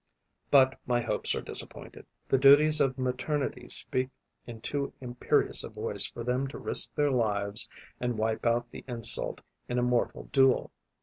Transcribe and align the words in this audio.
But 0.49 0.79
my 0.87 0.99
hopes 0.99 1.35
are 1.35 1.43
disappointed: 1.43 2.07
the 2.27 2.39
duties 2.39 2.81
of 2.81 2.97
maternity 2.97 3.69
speak 3.69 4.09
in 4.47 4.59
too 4.59 4.91
imperious 4.99 5.63
a 5.63 5.69
voice 5.69 6.07
for 6.07 6.23
them 6.23 6.47
to 6.47 6.57
risk 6.57 6.95
their 6.95 7.11
lives 7.11 7.69
and 7.99 8.17
wipe 8.17 8.47
out 8.47 8.71
the 8.71 8.83
insult 8.87 9.43
in 9.69 9.77
a 9.77 9.83
mortal 9.83 10.23
duel. 10.31 10.71